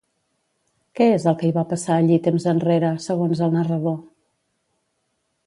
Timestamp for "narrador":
3.59-4.01